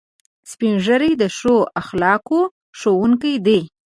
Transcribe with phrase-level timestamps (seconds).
[0.51, 2.39] سپین ږیری د ښو اخلاقو
[2.79, 3.59] ښوونکي دي